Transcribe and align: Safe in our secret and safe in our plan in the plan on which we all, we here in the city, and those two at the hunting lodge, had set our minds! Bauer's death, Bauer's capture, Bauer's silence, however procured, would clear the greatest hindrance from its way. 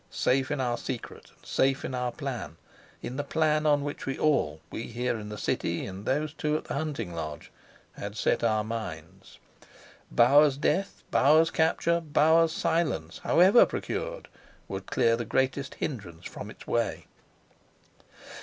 Safe 0.09 0.49
in 0.49 0.59
our 0.59 0.79
secret 0.79 1.29
and 1.37 1.45
safe 1.45 1.85
in 1.85 1.93
our 1.93 2.11
plan 2.11 2.57
in 3.03 3.17
the 3.17 3.23
plan 3.23 3.67
on 3.67 3.83
which 3.83 4.07
we 4.07 4.17
all, 4.17 4.59
we 4.71 4.87
here 4.87 5.19
in 5.19 5.29
the 5.29 5.37
city, 5.37 5.85
and 5.85 6.07
those 6.07 6.33
two 6.33 6.57
at 6.57 6.63
the 6.63 6.73
hunting 6.73 7.13
lodge, 7.13 7.51
had 7.93 8.17
set 8.17 8.43
our 8.43 8.63
minds! 8.63 9.37
Bauer's 10.09 10.57
death, 10.57 11.03
Bauer's 11.11 11.51
capture, 11.51 11.99
Bauer's 12.01 12.51
silence, 12.51 13.19
however 13.19 13.63
procured, 13.63 14.27
would 14.67 14.87
clear 14.87 15.15
the 15.15 15.23
greatest 15.23 15.75
hindrance 15.75 16.25
from 16.25 16.49
its 16.49 16.65
way. 16.65 17.05